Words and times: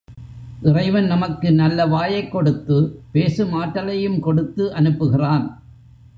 இறைவன் 0.61 1.05
நமக்கு 1.05 1.51
நல்ல 1.51 1.85
வாயைக் 1.85 2.31
கொடுத்து, 2.31 3.01
பேசும் 3.11 3.53
ஆற்றலையும் 3.53 4.19
கொடுத்து 4.19 4.73
அனுப்புகிறான். 4.73 5.61